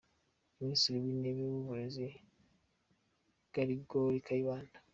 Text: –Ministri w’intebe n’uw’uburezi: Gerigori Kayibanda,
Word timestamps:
–Ministri 0.59 0.95
w’intebe 1.03 1.39
n’uw’uburezi: 1.43 2.07
Gerigori 3.53 4.19
Kayibanda, 4.27 4.77